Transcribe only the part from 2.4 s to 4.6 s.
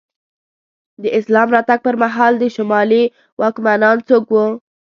شمالي واکمنان څوک وو؟